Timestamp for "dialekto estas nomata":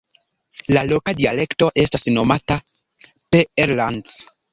1.19-2.57